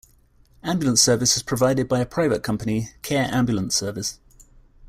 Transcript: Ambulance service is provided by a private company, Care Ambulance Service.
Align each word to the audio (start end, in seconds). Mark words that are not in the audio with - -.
Ambulance 0.63 0.99
service 0.99 1.37
is 1.37 1.43
provided 1.43 1.87
by 1.87 1.99
a 1.99 2.07
private 2.07 2.41
company, 2.41 2.89
Care 3.03 3.27
Ambulance 3.31 3.75
Service. 3.75 4.17